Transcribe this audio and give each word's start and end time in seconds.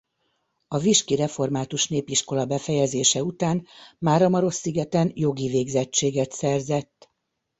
A 0.67 0.77
viski 0.77 1.15
református 1.15 1.87
népiskola 1.89 2.45
befejezése 2.45 3.23
után 3.23 3.67
Máramarosszigeten 3.99 5.11
jogi 5.13 5.47
végzettséget 5.49 6.31
szerzett. 6.31 7.11